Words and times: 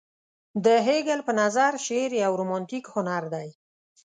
د 0.65 0.67
هګل 0.87 1.19
په 1.27 1.33
نظر 1.41 1.71
شعر 1.85 2.11
يو 2.23 2.31
رومانتيک 2.39 2.85
هنر 2.93 3.23
دى. 3.33 3.49